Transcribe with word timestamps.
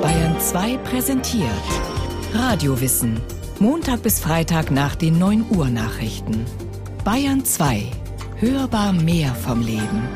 Bayern 0.00 0.40
2 0.40 0.78
präsentiert 0.78 1.50
Radiowissen. 2.32 3.20
Montag 3.58 4.02
bis 4.02 4.20
Freitag 4.20 4.70
nach 4.70 4.94
den 4.94 5.18
9 5.18 5.50
Uhr 5.50 5.68
Nachrichten. 5.68 6.46
Bayern 7.04 7.44
2. 7.44 7.90
Hörbar 8.36 8.94
mehr 8.94 9.34
vom 9.34 9.60
Leben. 9.60 10.08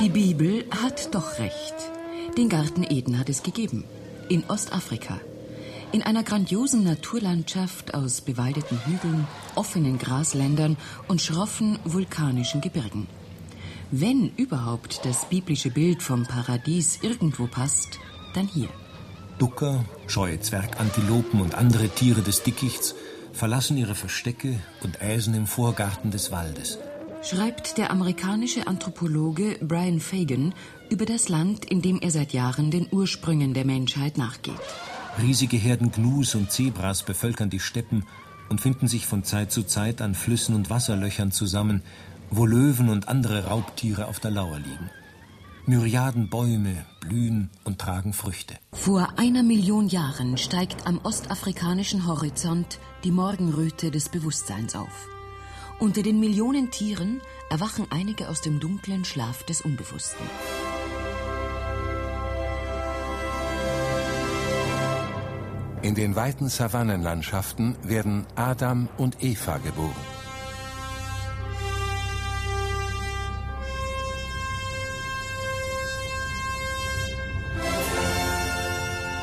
Die 0.00 0.08
Bibel 0.08 0.64
hat 0.82 1.14
doch 1.14 1.38
recht. 1.38 1.74
Den 2.36 2.48
Garten 2.48 2.82
Eden 2.82 3.16
hat 3.18 3.28
es 3.28 3.44
gegeben. 3.44 3.84
In 4.28 4.42
Ostafrika. 4.48 5.20
In 5.92 6.02
einer 6.02 6.22
grandiosen 6.22 6.84
Naturlandschaft 6.84 7.94
aus 7.94 8.20
bewaldeten 8.20 8.78
Hügeln, 8.86 9.26
offenen 9.56 9.98
Grasländern 9.98 10.76
und 11.08 11.20
schroffen 11.20 11.78
vulkanischen 11.84 12.60
Gebirgen. 12.60 13.08
Wenn 13.90 14.30
überhaupt 14.36 15.04
das 15.04 15.28
biblische 15.28 15.70
Bild 15.70 16.02
vom 16.02 16.26
Paradies 16.26 17.00
irgendwo 17.02 17.48
passt, 17.48 17.98
dann 18.34 18.46
hier. 18.46 18.68
Ducker, 19.38 19.84
scheue 20.06 20.38
Zwergantilopen 20.38 21.40
und 21.40 21.56
andere 21.56 21.88
Tiere 21.88 22.22
des 22.22 22.44
Dickichts 22.44 22.94
verlassen 23.32 23.76
ihre 23.76 23.96
Verstecke 23.96 24.60
und 24.82 25.00
äsen 25.00 25.34
im 25.34 25.46
Vorgarten 25.46 26.10
des 26.12 26.30
Waldes 26.30 26.78
schreibt 27.22 27.76
der 27.76 27.90
amerikanische 27.90 28.66
Anthropologe 28.66 29.58
Brian 29.60 30.00
Fagan 30.00 30.54
über 30.88 31.04
das 31.04 31.28
Land, 31.28 31.64
in 31.66 31.82
dem 31.82 32.00
er 32.00 32.10
seit 32.10 32.32
Jahren 32.32 32.70
den 32.70 32.88
Ursprüngen 32.90 33.52
der 33.52 33.66
Menschheit 33.66 34.16
nachgeht. 34.16 34.54
Riesige 35.18 35.56
Herden 35.56 35.90
Gnus 35.90 36.34
und 36.34 36.50
Zebras 36.50 37.02
bevölkern 37.02 37.50
die 37.50 37.60
Steppen 37.60 38.06
und 38.48 38.60
finden 38.60 38.88
sich 38.88 39.06
von 39.06 39.24
Zeit 39.24 39.52
zu 39.52 39.62
Zeit 39.62 40.00
an 40.02 40.14
Flüssen 40.14 40.54
und 40.54 40.70
Wasserlöchern 40.70 41.32
zusammen, 41.32 41.82
wo 42.30 42.46
Löwen 42.46 42.88
und 42.88 43.08
andere 43.08 43.46
Raubtiere 43.46 44.06
auf 44.06 44.20
der 44.20 44.30
Lauer 44.30 44.58
liegen. 44.58 44.90
Myriaden 45.66 46.30
Bäume 46.30 46.86
blühen 47.00 47.50
und 47.64 47.78
tragen 47.78 48.12
Früchte. 48.12 48.54
Vor 48.72 49.18
einer 49.18 49.42
Million 49.42 49.88
Jahren 49.88 50.36
steigt 50.36 50.86
am 50.86 50.98
ostafrikanischen 51.02 52.06
Horizont 52.06 52.78
die 53.04 53.12
Morgenröte 53.12 53.90
des 53.90 54.08
Bewusstseins 54.08 54.74
auf. 54.74 55.08
Unter 55.78 56.02
den 56.02 56.18
Millionen 56.18 56.70
Tieren 56.70 57.20
erwachen 57.50 57.86
einige 57.90 58.28
aus 58.28 58.40
dem 58.40 58.58
dunklen 58.60 59.04
Schlaf 59.04 59.44
des 59.44 59.60
Unbewussten. 59.60 60.26
In 65.82 65.94
den 65.94 66.14
weiten 66.14 66.50
Savannenlandschaften 66.50 67.74
werden 67.82 68.26
Adam 68.36 68.88
und 68.98 69.22
Eva 69.22 69.56
geboren. 69.58 69.94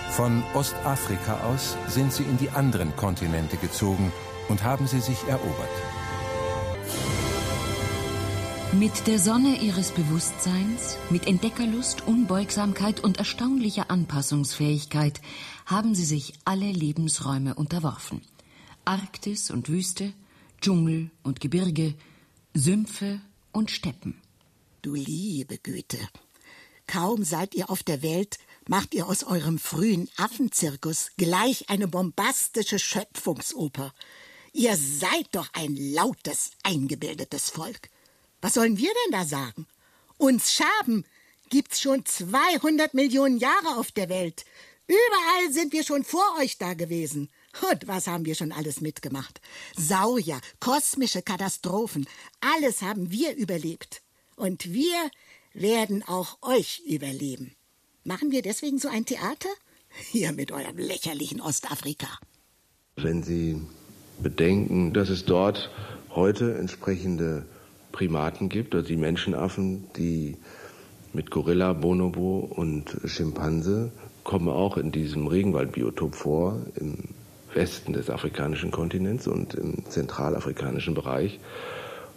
Von 0.10 0.44
Ostafrika 0.56 1.42
aus 1.42 1.78
sind 1.88 2.12
sie 2.12 2.24
in 2.24 2.40
die 2.40 2.50
anderen 2.50 2.96
Kontinente 2.96 3.58
gezogen 3.58 4.12
und 4.50 4.64
haben 4.64 4.88
sie 4.88 5.00
sich 5.00 5.28
erobert. 5.28 5.97
Mit 8.74 9.08
der 9.08 9.18
Sonne 9.18 9.62
ihres 9.62 9.92
Bewusstseins, 9.92 10.98
mit 11.10 11.26
Entdeckerlust, 11.26 12.06
Unbeugsamkeit 12.06 13.00
und 13.00 13.18
erstaunlicher 13.18 13.90
Anpassungsfähigkeit 13.90 15.22
haben 15.66 15.96
sie 15.96 16.04
sich 16.04 16.34
alle 16.44 16.70
Lebensräume 16.70 17.56
unterworfen. 17.56 18.22
Arktis 18.84 19.52
und 19.52 19.70
Wüste, 19.70 20.14
Dschungel 20.62 21.10
und 21.24 21.40
Gebirge, 21.40 21.96
Sümpfe 22.54 23.22
und 23.54 23.72
Steppen. 23.72 24.22
Du 24.82 24.96
liebe 24.96 25.58
Güte, 25.58 26.00
kaum 26.88 27.24
seid 27.24 27.56
ihr 27.56 27.70
auf 27.70 27.84
der 27.84 28.02
Welt, 28.02 28.38
macht 28.68 28.94
ihr 28.94 29.08
aus 29.08 29.24
eurem 29.24 29.60
frühen 29.60 30.10
Affenzirkus 30.18 31.12
gleich 31.16 31.70
eine 31.70 31.88
bombastische 31.88 32.80
Schöpfungsoper. 32.80 33.94
Ihr 34.52 34.76
seid 34.76 35.28
doch 35.32 35.48
ein 35.54 35.76
lautes, 35.78 36.52
eingebildetes 36.64 37.50
Volk. 37.50 37.90
Was 38.42 38.54
sollen 38.54 38.78
wir 38.78 38.92
denn 39.06 39.12
da 39.12 39.26
sagen? 39.26 39.68
Uns 40.18 40.54
Schaben 40.54 41.06
gibt's 41.50 41.82
schon 41.82 42.06
200 42.06 42.94
Millionen 42.94 43.38
Jahre 43.38 43.78
auf 43.78 43.92
der 43.92 44.10
Welt. 44.10 44.46
Überall 44.88 45.52
sind 45.52 45.74
wir 45.74 45.84
schon 45.84 46.04
vor 46.04 46.38
euch 46.40 46.58
da 46.58 46.74
gewesen. 46.74 47.30
Und 47.70 47.88
was 47.88 48.08
haben 48.08 48.26
wir 48.26 48.36
schon 48.36 48.52
alles 48.52 48.82
mitgemacht? 48.82 49.42
Saurier, 49.76 50.40
kosmische 50.60 51.22
Katastrophen, 51.22 52.08
alles 52.40 52.82
haben 52.82 53.12
wir 53.12 53.36
überlebt. 53.36 54.02
Und 54.36 54.72
wir 54.72 55.10
werden 55.54 56.04
auch 56.04 56.38
euch 56.42 56.82
überleben. 56.86 57.56
Machen 58.04 58.32
wir 58.32 58.42
deswegen 58.42 58.78
so 58.78 58.88
ein 58.88 59.06
Theater? 59.06 59.50
Hier 60.12 60.32
mit 60.32 60.52
eurem 60.52 60.78
lächerlichen 60.78 61.42
Ostafrika. 61.42 62.08
Wenn 62.96 63.24
Sie 63.24 63.62
bedenken, 64.20 64.94
dass 64.94 65.10
es 65.10 65.26
dort 65.26 65.72
heute 66.12 66.56
entsprechende 66.58 67.46
Primaten 67.98 68.48
gibt, 68.48 68.76
also 68.76 68.88
die 68.88 68.96
Menschenaffen, 68.96 69.86
die 69.98 70.38
mit 71.14 71.32
Gorilla, 71.32 71.74
Bonobo 71.74 72.38
und 72.56 72.96
Schimpanse 73.06 73.92
kommen 74.24 74.50
auch 74.50 74.78
in 74.78 74.92
diesem 74.92 75.26
Regenwaldbiotop 75.26 76.14
vor, 76.14 76.62
im 76.76 76.96
Westen 77.56 77.94
des 77.94 78.12
afrikanischen 78.12 78.70
Kontinents 78.70 79.28
und 79.28 79.56
im 79.56 79.84
zentralafrikanischen 79.90 80.94
Bereich. 80.94 81.40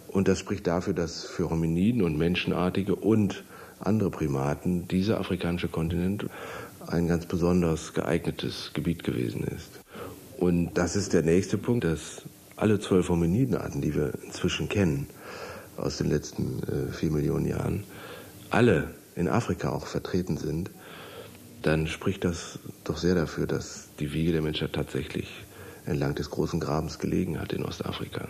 Und 0.08 0.28
das 0.28 0.38
spricht 0.38 0.66
dafür, 0.66 0.92
dass 0.92 1.24
für 1.24 1.48
Hominiden 1.48 2.02
und 2.02 2.18
Menschenartige 2.18 2.94
und 2.94 3.42
andere 3.78 4.10
Primaten 4.10 4.86
dieser 4.86 5.18
afrikanische 5.18 5.68
Kontinent 5.68 6.26
ein 6.88 7.08
ganz 7.08 7.24
besonders 7.24 7.94
geeignetes 7.94 8.72
Gebiet 8.74 9.02
gewesen 9.02 9.44
ist. 9.44 9.80
Und 10.36 10.74
das 10.74 10.94
ist 10.94 11.14
der 11.14 11.22
nächste 11.22 11.56
Punkt, 11.56 11.84
dass 11.84 12.20
alle 12.56 12.80
zwölf 12.80 13.08
Hominidenarten, 13.08 13.80
die 13.80 13.94
wir 13.94 14.12
inzwischen 14.26 14.68
kennen, 14.68 15.06
aus 15.80 15.96
den 15.96 16.08
letzten 16.08 16.62
äh, 16.62 16.92
vier 16.92 17.10
Millionen 17.10 17.46
Jahren, 17.46 17.84
alle 18.50 18.94
in 19.16 19.28
Afrika 19.28 19.70
auch 19.70 19.86
vertreten 19.86 20.36
sind, 20.36 20.70
dann 21.62 21.86
spricht 21.86 22.24
das 22.24 22.58
doch 22.84 22.96
sehr 22.96 23.14
dafür, 23.14 23.46
dass 23.46 23.88
die 23.98 24.12
Wiege 24.12 24.32
der 24.32 24.42
Menschheit 24.42 24.72
tatsächlich 24.72 25.28
entlang 25.84 26.14
des 26.14 26.30
großen 26.30 26.60
Grabens 26.60 26.98
gelegen 26.98 27.38
hat 27.38 27.52
in 27.52 27.64
Ostafrika. 27.64 28.28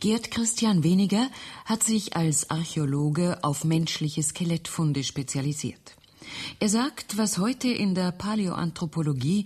Gerd 0.00 0.30
Christian 0.30 0.84
Weniger 0.84 1.30
hat 1.64 1.82
sich 1.82 2.16
als 2.16 2.50
Archäologe 2.50 3.42
auf 3.42 3.64
menschliche 3.64 4.22
Skelettfunde 4.22 5.02
spezialisiert. 5.02 5.96
Er 6.60 6.68
sagt, 6.68 7.16
was 7.16 7.38
heute 7.38 7.68
in 7.68 7.94
der 7.94 8.12
Paläoanthropologie, 8.12 9.44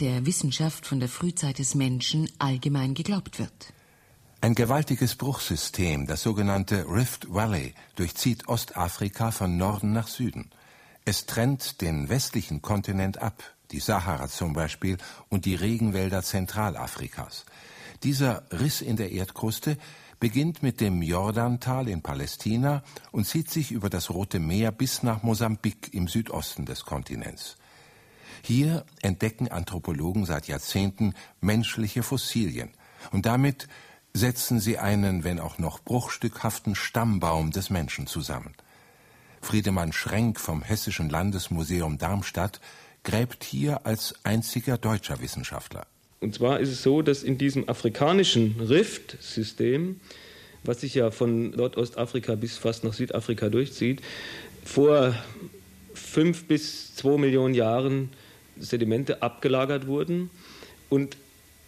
der 0.00 0.26
Wissenschaft 0.26 0.86
von 0.86 0.98
der 0.98 1.08
Frühzeit 1.08 1.60
des 1.60 1.76
Menschen, 1.76 2.28
allgemein 2.38 2.94
geglaubt 2.94 3.38
wird. 3.38 3.72
Ein 4.44 4.56
gewaltiges 4.56 5.14
Bruchsystem, 5.14 6.08
das 6.08 6.22
sogenannte 6.22 6.84
Rift 6.88 7.32
Valley, 7.32 7.74
durchzieht 7.94 8.48
Ostafrika 8.48 9.30
von 9.30 9.56
Norden 9.56 9.92
nach 9.92 10.08
Süden. 10.08 10.50
Es 11.04 11.26
trennt 11.26 11.80
den 11.80 12.08
westlichen 12.08 12.60
Kontinent 12.60 13.22
ab, 13.22 13.44
die 13.70 13.78
Sahara 13.78 14.26
zum 14.26 14.52
Beispiel 14.52 14.98
und 15.28 15.44
die 15.44 15.54
Regenwälder 15.54 16.24
Zentralafrikas. 16.24 17.46
Dieser 18.02 18.42
Riss 18.50 18.80
in 18.80 18.96
der 18.96 19.12
Erdkruste 19.12 19.78
beginnt 20.18 20.60
mit 20.60 20.80
dem 20.80 21.02
Jordantal 21.02 21.86
in 21.86 22.02
Palästina 22.02 22.82
und 23.12 23.28
zieht 23.28 23.48
sich 23.48 23.70
über 23.70 23.90
das 23.90 24.10
Rote 24.10 24.40
Meer 24.40 24.72
bis 24.72 25.04
nach 25.04 25.22
Mosambik 25.22 25.94
im 25.94 26.08
Südosten 26.08 26.66
des 26.66 26.84
Kontinents. 26.84 27.58
Hier 28.42 28.84
entdecken 29.02 29.46
Anthropologen 29.46 30.26
seit 30.26 30.48
Jahrzehnten 30.48 31.14
menschliche 31.40 32.02
Fossilien 32.02 32.70
und 33.12 33.24
damit 33.24 33.68
setzen 34.14 34.60
sie 34.60 34.78
einen, 34.78 35.24
wenn 35.24 35.40
auch 35.40 35.58
noch 35.58 35.80
bruchstückhaften 35.80 36.74
Stammbaum 36.74 37.50
des 37.50 37.70
Menschen 37.70 38.06
zusammen. 38.06 38.54
Friedemann 39.40 39.92
Schrenk 39.92 40.38
vom 40.38 40.62
Hessischen 40.62 41.08
Landesmuseum 41.08 41.98
Darmstadt 41.98 42.60
gräbt 43.04 43.42
hier 43.42 43.86
als 43.86 44.14
einziger 44.22 44.78
deutscher 44.78 45.20
Wissenschaftler. 45.20 45.86
Und 46.20 46.36
zwar 46.36 46.60
ist 46.60 46.68
es 46.68 46.82
so, 46.82 47.02
dass 47.02 47.24
in 47.24 47.36
diesem 47.36 47.68
afrikanischen 47.68 48.60
Rift-System, 48.60 50.00
was 50.62 50.82
sich 50.82 50.94
ja 50.94 51.10
von 51.10 51.50
Nordostafrika 51.50 52.36
bis 52.36 52.58
fast 52.58 52.84
nach 52.84 52.92
Südafrika 52.92 53.48
durchzieht, 53.48 54.00
vor 54.64 55.16
fünf 55.94 56.44
bis 56.44 56.94
zwei 56.94 57.16
Millionen 57.18 57.54
Jahren 57.54 58.10
Sedimente 58.56 59.22
abgelagert 59.22 59.88
wurden 59.88 60.30
und 60.88 61.16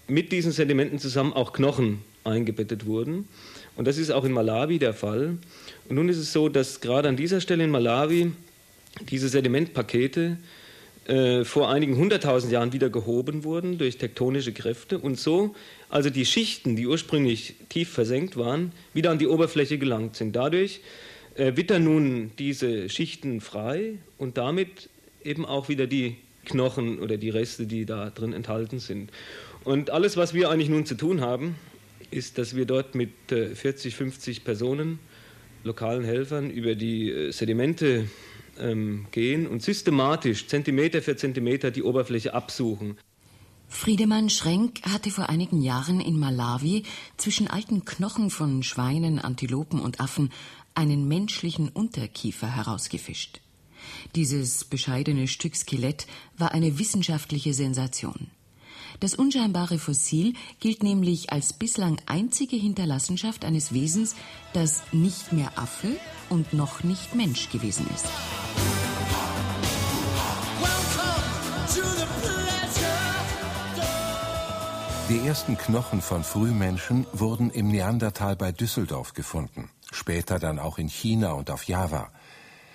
mit 0.06 0.30
diesen 0.30 0.52
Sedimenten 0.52 1.00
zusammen 1.00 1.32
auch 1.32 1.52
Knochen 1.52 2.04
eingebettet 2.24 2.86
wurden. 2.86 3.28
Und 3.76 3.86
das 3.86 3.98
ist 3.98 4.10
auch 4.10 4.24
in 4.24 4.32
Malawi 4.32 4.78
der 4.78 4.94
Fall. 4.94 5.38
Und 5.88 5.96
nun 5.96 6.08
ist 6.08 6.18
es 6.18 6.32
so, 6.32 6.48
dass 6.48 6.80
gerade 6.80 7.08
an 7.08 7.16
dieser 7.16 7.40
Stelle 7.40 7.64
in 7.64 7.70
Malawi 7.70 8.32
diese 9.10 9.28
Sedimentpakete 9.28 10.38
äh, 11.06 11.44
vor 11.44 11.70
einigen 11.70 11.96
hunderttausend 11.96 12.52
Jahren 12.52 12.72
wieder 12.72 12.88
gehoben 12.88 13.44
wurden 13.44 13.78
durch 13.78 13.98
tektonische 13.98 14.52
Kräfte 14.52 14.98
und 14.98 15.18
so 15.18 15.54
also 15.94 16.10
die 16.10 16.26
Schichten, 16.26 16.74
die 16.74 16.88
ursprünglich 16.88 17.54
tief 17.68 17.88
versenkt 17.88 18.36
waren, 18.36 18.72
wieder 18.94 19.12
an 19.12 19.20
die 19.20 19.28
Oberfläche 19.28 19.78
gelangt 19.78 20.16
sind. 20.16 20.34
Dadurch 20.34 20.80
äh, 21.36 21.54
wittern 21.54 21.84
nun 21.84 22.32
diese 22.36 22.88
Schichten 22.88 23.40
frei 23.40 23.94
und 24.18 24.36
damit 24.36 24.88
eben 25.22 25.46
auch 25.46 25.68
wieder 25.68 25.86
die 25.86 26.16
Knochen 26.46 26.98
oder 26.98 27.16
die 27.16 27.30
Reste, 27.30 27.66
die 27.66 27.86
da 27.86 28.10
drin 28.10 28.32
enthalten 28.32 28.80
sind. 28.80 29.12
Und 29.62 29.90
alles, 29.90 30.16
was 30.16 30.34
wir 30.34 30.50
eigentlich 30.50 30.68
nun 30.68 30.84
zu 30.84 30.96
tun 30.96 31.20
haben, 31.20 31.54
ist, 32.14 32.38
dass 32.38 32.56
wir 32.56 32.64
dort 32.64 32.94
mit 32.94 33.10
40, 33.28 33.92
äh, 33.92 33.96
50 33.96 34.44
Personen, 34.44 34.98
lokalen 35.64 36.04
Helfern, 36.04 36.50
über 36.50 36.74
die 36.74 37.10
äh, 37.10 37.30
Sedimente 37.32 38.08
ähm, 38.58 39.06
gehen 39.10 39.46
und 39.46 39.62
systematisch 39.62 40.46
Zentimeter 40.46 41.02
für 41.02 41.16
Zentimeter 41.16 41.70
die 41.70 41.82
Oberfläche 41.82 42.34
absuchen. 42.34 42.96
Friedemann 43.68 44.30
Schrenk 44.30 44.82
hatte 44.82 45.10
vor 45.10 45.28
einigen 45.28 45.60
Jahren 45.60 46.00
in 46.00 46.18
Malawi 46.18 46.84
zwischen 47.16 47.48
alten 47.48 47.84
Knochen 47.84 48.30
von 48.30 48.62
Schweinen, 48.62 49.18
Antilopen 49.18 49.80
und 49.80 50.00
Affen 50.00 50.30
einen 50.74 51.08
menschlichen 51.08 51.68
Unterkiefer 51.68 52.54
herausgefischt. 52.54 53.40
Dieses 54.14 54.64
bescheidene 54.64 55.28
Stück 55.28 55.56
Skelett 55.56 56.06
war 56.38 56.52
eine 56.52 56.78
wissenschaftliche 56.78 57.52
Sensation. 57.52 58.30
Das 59.04 59.14
unscheinbare 59.14 59.78
Fossil 59.78 60.32
gilt 60.60 60.82
nämlich 60.82 61.30
als 61.30 61.52
bislang 61.52 62.00
einzige 62.06 62.56
Hinterlassenschaft 62.56 63.44
eines 63.44 63.74
Wesens, 63.74 64.16
das 64.54 64.80
nicht 64.92 65.30
mehr 65.30 65.58
Affe 65.58 65.88
und 66.30 66.54
noch 66.54 66.84
nicht 66.84 67.14
Mensch 67.14 67.50
gewesen 67.50 67.86
ist. 67.94 68.06
Die 75.10 75.18
ersten 75.18 75.58
Knochen 75.58 76.00
von 76.00 76.24
Frühmenschen 76.24 77.06
wurden 77.12 77.50
im 77.50 77.68
Neandertal 77.68 78.36
bei 78.36 78.52
Düsseldorf 78.52 79.12
gefunden, 79.12 79.68
später 79.92 80.38
dann 80.38 80.58
auch 80.58 80.78
in 80.78 80.88
China 80.88 81.32
und 81.32 81.50
auf 81.50 81.64
Java. 81.64 82.10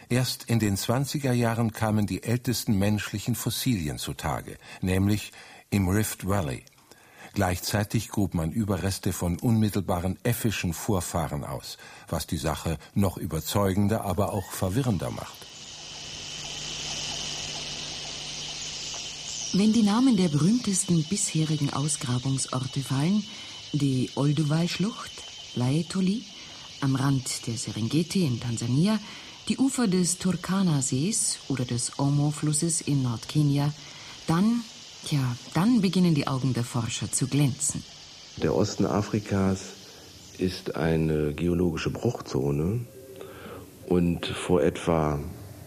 Erst 0.09 0.43
in 0.43 0.59
den 0.59 0.75
20er 0.75 1.31
Jahren 1.31 1.71
kamen 1.71 2.05
die 2.05 2.21
ältesten 2.21 2.77
menschlichen 2.77 3.33
Fossilien 3.33 3.97
zutage, 3.97 4.57
nämlich 4.81 5.31
im 5.69 5.88
Rift 5.88 6.27
Valley. 6.27 6.63
Gleichzeitig 7.33 8.10
grub 8.10 8.33
man 8.33 8.51
Überreste 8.51 9.13
von 9.13 9.38
unmittelbaren 9.39 10.18
äffischen 10.24 10.74
Vorfahren 10.74 11.44
aus, 11.44 11.77
was 12.07 12.25
die 12.25 12.38
Sache 12.38 12.77
noch 12.95 13.18
überzeugender, 13.18 14.04
aber 14.04 14.33
auch 14.33 14.51
verwirrender 14.51 15.12
macht. 15.12 15.38
Wenn 19.54 19.74
die 19.74 19.83
Namen 19.83 20.16
der 20.16 20.30
berühmtesten 20.30 21.04
bisherigen 21.06 21.72
Ausgrabungsorte 21.72 22.81
fallen, 22.81 23.24
die 23.74 24.10
Olduvai-Schlucht, 24.15 25.12
Laetoli, 25.56 26.24
am 26.81 26.95
Rand 26.95 27.48
der 27.48 27.57
Serengeti 27.57 28.25
in 28.25 28.39
Tansania, 28.39 29.00
die 29.48 29.57
Ufer 29.57 29.88
des 29.88 30.19
Turkana-Sees 30.19 31.39
oder 31.48 31.65
des 31.65 31.98
Omo-Flusses 31.98 32.81
in 32.81 33.01
Nordkenia, 33.01 33.74
dann, 34.27 34.62
ja, 35.07 35.36
dann 35.54 35.81
beginnen 35.81 36.16
die 36.16 36.28
Augen 36.28 36.54
der 36.54 36.63
Forscher 36.63 37.12
zu 37.12 37.28
glänzen. 37.28 37.84
Der 38.38 38.56
Osten 38.56 38.86
Afrikas 38.86 39.74
ist 40.38 40.75
eine 40.75 41.34
geologische 41.34 41.90
Bruchzone 41.90 42.81
und 43.88 44.25
vor 44.25 44.62
etwa 44.62 45.19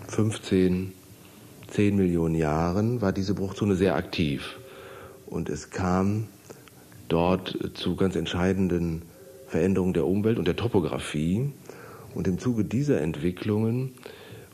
15 0.08 0.92
10 1.72 1.96
Millionen 1.96 2.34
Jahren 2.34 3.00
war 3.00 3.12
diese 3.12 3.32
Bruchzone 3.32 3.76
sehr 3.76 3.94
aktiv. 3.94 4.58
Und 5.26 5.48
es 5.48 5.70
kam 5.70 6.28
dort 7.08 7.58
zu 7.74 7.96
ganz 7.96 8.14
entscheidenden 8.14 9.02
Veränderungen 9.48 9.94
der 9.94 10.06
Umwelt 10.06 10.38
und 10.38 10.46
der 10.46 10.56
Topographie. 10.56 11.50
Und 12.14 12.28
im 12.28 12.38
Zuge 12.38 12.64
dieser 12.64 13.00
Entwicklungen 13.00 13.94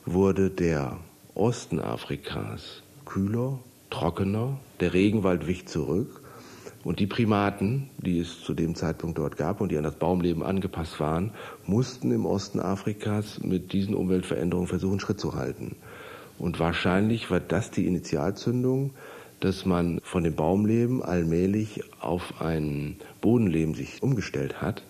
wurde 0.06 0.48
der 0.48 0.98
Osten 1.34 1.80
Afrikas 1.80 2.82
kühler, 3.04 3.58
trockener, 3.98 4.60
der 4.78 4.94
Regenwald 4.94 5.48
wich 5.48 5.66
zurück 5.66 6.20
und 6.84 7.00
die 7.00 7.08
Primaten, 7.08 7.90
die 7.98 8.20
es 8.20 8.42
zu 8.42 8.54
dem 8.54 8.76
Zeitpunkt 8.76 9.18
dort 9.18 9.36
gab 9.36 9.60
und 9.60 9.72
die 9.72 9.76
an 9.76 9.82
das 9.82 9.96
Baumleben 9.96 10.44
angepasst 10.44 11.00
waren, 11.00 11.32
mussten 11.66 12.12
im 12.12 12.24
Osten 12.24 12.60
Afrikas 12.60 13.40
mit 13.42 13.72
diesen 13.72 13.94
Umweltveränderungen 13.94 14.68
versuchen, 14.68 15.00
Schritt 15.00 15.18
zu 15.18 15.34
halten. 15.34 15.74
Und 16.38 16.60
wahrscheinlich 16.60 17.28
war 17.32 17.40
das 17.40 17.72
die 17.72 17.86
Initialzündung, 17.86 18.92
dass 19.40 19.66
man 19.66 20.00
von 20.04 20.22
dem 20.22 20.36
Baumleben 20.36 21.02
allmählich 21.02 21.82
auf 22.00 22.40
ein 22.40 22.96
Bodenleben 23.20 23.74
sich 23.74 24.00
umgestellt 24.00 24.62
hat 24.62 24.84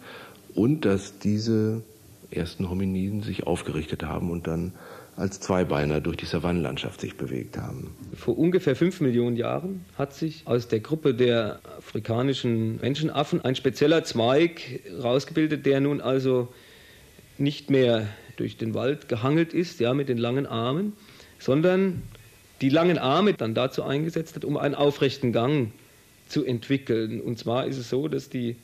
und 0.54 0.84
dass 0.84 1.18
diese 1.18 1.82
ersten 2.30 2.68
Hominiden 2.68 3.22
sich 3.22 3.46
aufgerichtet 3.46 4.02
haben 4.02 4.30
und 4.30 4.46
dann 4.46 4.74
als 5.18 5.40
Zweibeiner 5.40 6.00
durch 6.00 6.16
die 6.16 6.26
Savannenlandschaft 6.26 7.00
sich 7.00 7.16
bewegt 7.16 7.58
haben. 7.58 7.94
Vor 8.14 8.38
ungefähr 8.38 8.76
fünf 8.76 9.00
Millionen 9.00 9.36
Jahren 9.36 9.84
hat 9.96 10.14
sich 10.14 10.42
aus 10.46 10.68
der 10.68 10.80
Gruppe 10.80 11.12
der 11.12 11.58
afrikanischen 11.78 12.80
Menschenaffen 12.80 13.44
ein 13.44 13.56
spezieller 13.56 14.04
Zweig 14.04 14.80
rausgebildet, 15.02 15.66
der 15.66 15.80
nun 15.80 16.00
also 16.00 16.48
nicht 17.36 17.68
mehr 17.68 18.06
durch 18.36 18.56
den 18.56 18.74
Wald 18.74 19.08
gehangelt 19.08 19.52
ist, 19.52 19.80
ja, 19.80 19.92
mit 19.92 20.08
den 20.08 20.18
langen 20.18 20.46
Armen, 20.46 20.92
sondern 21.40 22.02
die 22.60 22.68
langen 22.68 22.98
Arme 22.98 23.34
dann 23.34 23.54
dazu 23.54 23.82
eingesetzt 23.82 24.36
hat, 24.36 24.44
um 24.44 24.56
einen 24.56 24.74
aufrechten 24.74 25.32
Gang 25.32 25.72
zu 26.28 26.44
entwickeln. 26.44 27.20
Und 27.20 27.38
zwar 27.38 27.66
ist 27.66 27.78
es 27.78 27.90
so, 27.90 28.06
dass 28.06 28.28
die 28.28 28.56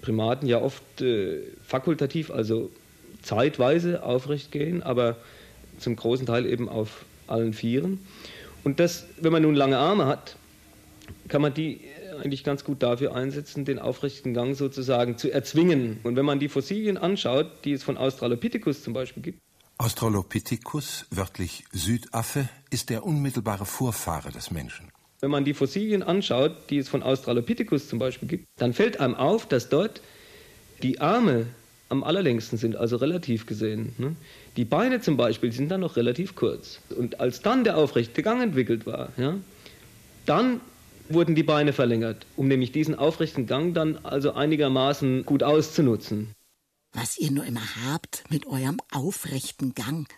Primaten 0.00 0.46
ja 0.46 0.60
oft 0.60 1.02
äh, 1.02 1.40
fakultativ, 1.62 2.30
also 2.30 2.70
zeitweise 3.22 4.02
aufrecht 4.02 4.52
gehen, 4.52 4.82
aber 4.82 5.16
zum 5.78 5.96
großen 5.96 6.26
Teil 6.26 6.46
eben 6.46 6.68
auf 6.68 7.04
allen 7.26 7.52
Vieren. 7.52 8.00
Und 8.64 8.80
das, 8.80 9.06
wenn 9.20 9.32
man 9.32 9.42
nun 9.42 9.54
lange 9.54 9.78
Arme 9.78 10.06
hat, 10.06 10.36
kann 11.28 11.42
man 11.42 11.54
die 11.54 11.80
eigentlich 12.22 12.44
ganz 12.44 12.64
gut 12.64 12.82
dafür 12.82 13.14
einsetzen, 13.14 13.64
den 13.64 13.78
aufrechten 13.78 14.34
Gang 14.34 14.56
sozusagen 14.56 15.18
zu 15.18 15.30
erzwingen. 15.30 15.98
Und 16.02 16.16
wenn 16.16 16.24
man 16.24 16.40
die 16.40 16.48
Fossilien 16.48 16.96
anschaut, 16.96 17.46
die 17.64 17.72
es 17.72 17.82
von 17.82 17.96
Australopithecus 17.96 18.82
zum 18.82 18.92
Beispiel 18.92 19.22
gibt, 19.22 19.40
Australopithecus, 19.78 21.04
wörtlich 21.10 21.64
Südaffe, 21.70 22.48
ist 22.70 22.88
der 22.88 23.04
unmittelbare 23.04 23.66
Vorfahre 23.66 24.32
des 24.32 24.50
Menschen. 24.50 24.90
Wenn 25.20 25.30
man 25.30 25.44
die 25.44 25.52
Fossilien 25.52 26.02
anschaut, 26.02 26.70
die 26.70 26.78
es 26.78 26.88
von 26.88 27.02
Australopithecus 27.02 27.88
zum 27.88 27.98
Beispiel 27.98 28.26
gibt, 28.26 28.46
dann 28.56 28.72
fällt 28.72 29.00
einem 29.00 29.14
auf, 29.14 29.46
dass 29.46 29.68
dort 29.68 30.00
die 30.82 31.00
Arme 31.00 31.46
am 31.88 32.02
allerlängsten 32.02 32.58
sind, 32.58 32.76
also 32.76 32.96
relativ 32.96 33.46
gesehen. 33.46 33.94
Ne? 33.98 34.16
Die 34.56 34.64
Beine 34.64 35.00
zum 35.00 35.16
Beispiel 35.16 35.52
sind 35.52 35.68
dann 35.70 35.80
noch 35.80 35.96
relativ 35.96 36.34
kurz. 36.34 36.80
Und 36.96 37.20
als 37.20 37.42
dann 37.42 37.64
der 37.64 37.76
aufrechte 37.76 38.22
Gang 38.22 38.42
entwickelt 38.42 38.86
war, 38.86 39.10
ja, 39.16 39.34
dann 40.24 40.60
wurden 41.08 41.34
die 41.36 41.44
Beine 41.44 41.72
verlängert, 41.72 42.26
um 42.36 42.48
nämlich 42.48 42.72
diesen 42.72 42.96
aufrechten 42.96 43.46
Gang 43.46 43.74
dann 43.74 43.98
also 44.02 44.32
einigermaßen 44.32 45.24
gut 45.24 45.44
auszunutzen 45.44 46.34
was 46.96 47.18
ihr 47.18 47.30
nur 47.30 47.44
immer 47.44 47.62
habt 47.84 48.24
mit 48.30 48.46
eurem 48.46 48.78
aufrechten 48.90 49.74
Gang. 49.74 50.08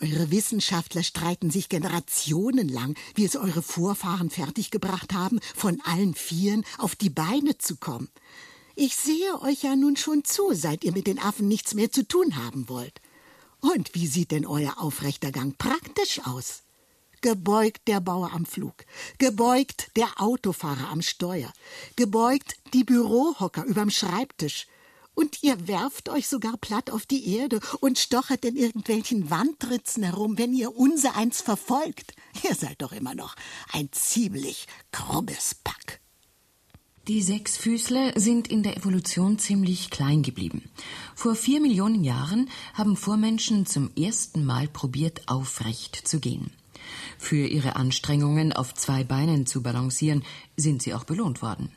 Eure 0.00 0.30
Wissenschaftler 0.30 1.02
streiten 1.02 1.50
sich 1.50 1.68
generationenlang, 1.68 2.94
wie 3.14 3.24
es 3.24 3.36
eure 3.36 3.62
Vorfahren 3.62 4.30
fertiggebracht 4.30 5.12
haben, 5.12 5.40
von 5.56 5.80
allen 5.84 6.14
Vieren 6.14 6.64
auf 6.76 6.94
die 6.94 7.10
Beine 7.10 7.58
zu 7.58 7.76
kommen. 7.76 8.08
Ich 8.80 8.94
sehe 8.94 9.42
euch 9.42 9.64
ja 9.64 9.74
nun 9.74 9.96
schon 9.96 10.22
zu, 10.22 10.54
seit 10.54 10.84
ihr 10.84 10.92
mit 10.92 11.08
den 11.08 11.18
Affen 11.18 11.48
nichts 11.48 11.74
mehr 11.74 11.90
zu 11.90 12.06
tun 12.06 12.36
haben 12.36 12.68
wollt. 12.68 13.00
Und 13.58 13.92
wie 13.96 14.06
sieht 14.06 14.30
denn 14.30 14.46
euer 14.46 14.78
aufrechter 14.78 15.32
Gang 15.32 15.58
praktisch 15.58 16.20
aus? 16.24 16.62
Gebeugt 17.20 17.88
der 17.88 17.98
Bauer 17.98 18.30
am 18.32 18.46
Flug, 18.46 18.74
gebeugt 19.18 19.90
der 19.96 20.08
Autofahrer 20.20 20.90
am 20.90 21.02
Steuer, 21.02 21.52
gebeugt 21.96 22.54
die 22.72 22.84
Bürohocker 22.84 23.64
überm 23.64 23.90
Schreibtisch, 23.90 24.68
und 25.16 25.42
ihr 25.42 25.66
werft 25.66 26.08
euch 26.08 26.28
sogar 26.28 26.56
platt 26.58 26.90
auf 26.90 27.04
die 27.04 27.34
Erde 27.36 27.58
und 27.80 27.98
stochert 27.98 28.44
in 28.44 28.54
irgendwelchen 28.54 29.28
Wandritzen 29.28 30.04
herum, 30.04 30.38
wenn 30.38 30.54
ihr 30.54 30.76
unsereins 30.76 31.40
verfolgt. 31.40 32.14
Ihr 32.44 32.54
seid 32.54 32.80
doch 32.80 32.92
immer 32.92 33.16
noch 33.16 33.34
ein 33.72 33.90
ziemlich 33.90 34.68
grobes 34.92 35.56
Pack. 35.64 35.77
Die 37.08 37.22
Sechsfüßler 37.22 38.12
sind 38.16 38.48
in 38.48 38.62
der 38.62 38.76
Evolution 38.76 39.38
ziemlich 39.38 39.90
klein 39.90 40.22
geblieben. 40.22 40.68
Vor 41.14 41.34
vier 41.34 41.60
Millionen 41.60 42.04
Jahren 42.04 42.50
haben 42.74 42.96
Vormenschen 42.96 43.64
zum 43.66 43.90
ersten 43.96 44.44
Mal 44.44 44.68
probiert, 44.68 45.22
aufrecht 45.26 45.96
zu 45.96 46.20
gehen. 46.20 46.50
Für 47.18 47.46
ihre 47.46 47.76
Anstrengungen, 47.76 48.52
auf 48.52 48.74
zwei 48.74 49.04
Beinen 49.04 49.46
zu 49.46 49.62
balancieren, 49.62 50.22
sind 50.56 50.82
sie 50.82 50.94
auch 50.94 51.04
belohnt 51.04 51.40
worden. 51.40 51.70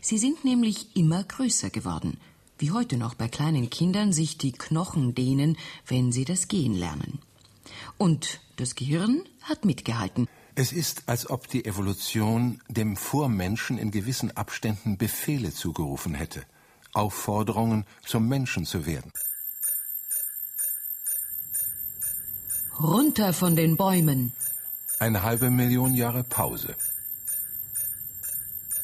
Sie 0.00 0.18
sind 0.18 0.44
nämlich 0.44 0.96
immer 0.96 1.22
größer 1.22 1.70
geworden 1.70 2.16
wie 2.58 2.72
heute 2.72 2.96
noch 2.96 3.14
bei 3.14 3.28
kleinen 3.28 3.70
Kindern 3.70 4.12
sich 4.12 4.36
die 4.36 4.52
Knochen 4.52 5.14
dehnen, 5.14 5.56
wenn 5.86 6.12
sie 6.12 6.24
das 6.24 6.48
Gehen 6.48 6.74
lernen. 6.74 7.20
Und 7.96 8.40
das 8.56 8.74
Gehirn 8.74 9.22
hat 9.42 9.64
mitgehalten. 9.64 10.28
Es 10.60 10.72
ist, 10.72 11.04
als 11.06 11.30
ob 11.30 11.46
die 11.46 11.64
Evolution 11.66 12.60
dem 12.66 12.96
Vormenschen 12.96 13.78
in 13.78 13.92
gewissen 13.92 14.36
Abständen 14.36 14.98
Befehle 14.98 15.54
zugerufen 15.54 16.14
hätte, 16.14 16.42
Aufforderungen, 16.92 17.86
zum 18.04 18.26
Menschen 18.26 18.64
zu 18.64 18.84
werden. 18.84 19.12
Runter 22.80 23.32
von 23.32 23.54
den 23.54 23.76
Bäumen. 23.76 24.32
Eine 24.98 25.22
halbe 25.22 25.48
Million 25.48 25.94
Jahre 25.94 26.24
Pause. 26.24 26.74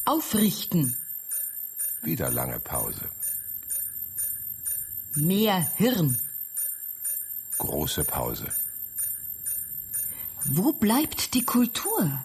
Aufrichten. 0.05 0.95
Wieder 2.03 2.31
lange 2.31 2.61
Pause. 2.61 3.09
Mehr 5.15 5.59
Hirn. 5.75 6.17
Große 7.57 8.05
Pause. 8.05 8.47
Wo 10.47 10.73
bleibt 10.73 11.33
die 11.33 11.43
Kultur? 11.43 12.23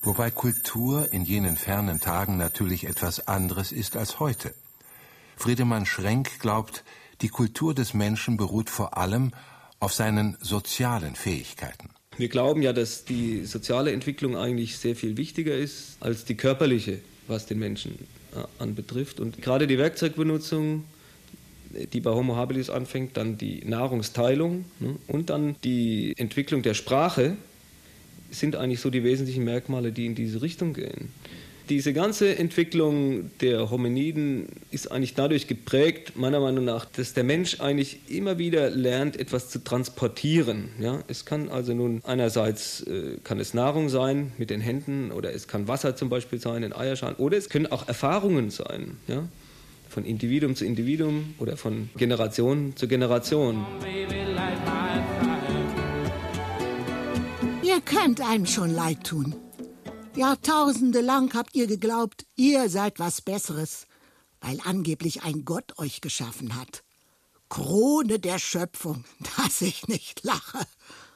Wobei 0.00 0.30
Kultur 0.30 1.12
in 1.12 1.24
jenen 1.24 1.56
fernen 1.56 2.00
Tagen 2.00 2.38
natürlich 2.38 2.84
etwas 2.84 3.28
anderes 3.28 3.72
ist 3.72 3.94
als 3.98 4.20
heute. 4.20 4.54
Friedemann 5.36 5.84
Schrenk 5.84 6.40
glaubt, 6.40 6.82
die 7.20 7.28
Kultur 7.28 7.74
des 7.74 7.92
Menschen 7.92 8.38
beruht 8.38 8.70
vor 8.70 8.96
allem 8.96 9.32
auf 9.80 9.92
seinen 9.92 10.38
sozialen 10.40 11.14
Fähigkeiten. 11.14 11.90
Wir 12.16 12.28
glauben 12.28 12.62
ja, 12.62 12.72
dass 12.72 13.04
die 13.04 13.44
soziale 13.44 13.92
Entwicklung 13.92 14.34
eigentlich 14.38 14.78
sehr 14.78 14.96
viel 14.96 15.18
wichtiger 15.18 15.54
ist 15.54 15.98
als 16.00 16.24
die 16.24 16.36
körperliche, 16.36 17.00
was 17.28 17.44
den 17.44 17.58
Menschen 17.58 17.98
äh, 18.34 18.62
anbetrifft. 18.62 19.20
Und 19.20 19.42
gerade 19.42 19.66
die 19.66 19.76
Werkzeugbenutzung 19.76 20.84
die 21.92 22.00
bei 22.00 22.10
Homo 22.10 22.36
habilis 22.36 22.70
anfängt, 22.70 23.16
dann 23.16 23.38
die 23.38 23.62
Nahrungsteilung 23.64 24.64
ne, 24.80 24.96
und 25.06 25.30
dann 25.30 25.56
die 25.64 26.14
Entwicklung 26.16 26.62
der 26.62 26.74
Sprache, 26.74 27.36
sind 28.30 28.56
eigentlich 28.56 28.80
so 28.80 28.90
die 28.90 29.04
wesentlichen 29.04 29.44
Merkmale, 29.44 29.92
die 29.92 30.06
in 30.06 30.14
diese 30.14 30.42
Richtung 30.42 30.72
gehen. 30.72 31.10
Diese 31.68 31.92
ganze 31.92 32.36
Entwicklung 32.36 33.30
der 33.40 33.70
Hominiden 33.70 34.48
ist 34.72 34.90
eigentlich 34.90 35.14
dadurch 35.14 35.46
geprägt, 35.46 36.16
meiner 36.16 36.40
Meinung 36.40 36.64
nach, 36.64 36.84
dass 36.84 37.14
der 37.14 37.22
Mensch 37.22 37.60
eigentlich 37.60 38.00
immer 38.08 38.38
wieder 38.38 38.70
lernt, 38.70 39.16
etwas 39.16 39.50
zu 39.50 39.62
transportieren. 39.62 40.70
Ja? 40.80 41.04
Es 41.06 41.24
kann 41.24 41.48
also 41.48 41.72
nun 41.72 42.00
einerseits 42.04 42.80
äh, 42.88 43.18
kann 43.22 43.38
es 43.38 43.54
Nahrung 43.54 43.88
sein 43.88 44.32
mit 44.36 44.50
den 44.50 44.60
Händen 44.60 45.12
oder 45.12 45.32
es 45.32 45.46
kann 45.46 45.68
Wasser 45.68 45.94
zum 45.94 46.08
Beispiel 46.08 46.40
sein 46.40 46.64
in 46.64 46.72
Eierschalen 46.72 47.14
oder 47.16 47.36
es 47.36 47.48
können 47.48 47.68
auch 47.68 47.86
Erfahrungen 47.86 48.50
sein. 48.50 48.96
Ja? 49.06 49.28
Von 49.90 50.04
Individuum 50.04 50.56
zu 50.56 50.64
Individuum 50.64 51.34
oder 51.38 51.56
von 51.56 51.90
Generation 51.96 52.74
zu 52.76 52.88
Generation. 52.88 53.66
Ihr 57.62 57.80
könnt 57.82 58.20
einem 58.20 58.46
schon 58.46 58.70
leid 58.70 59.04
tun. 59.04 59.34
Jahrtausende 60.16 61.00
lang 61.00 61.32
habt 61.34 61.54
ihr 61.54 61.66
geglaubt, 61.66 62.26
ihr 62.36 62.68
seid 62.68 62.98
was 62.98 63.20
Besseres, 63.20 63.86
weil 64.40 64.58
angeblich 64.64 65.22
ein 65.22 65.44
Gott 65.44 65.78
euch 65.78 66.00
geschaffen 66.00 66.56
hat. 66.56 66.82
Krone 67.48 68.18
der 68.18 68.38
Schöpfung, 68.38 69.04
dass 69.36 69.60
ich 69.60 69.86
nicht 69.88 70.24
lache. 70.24 70.58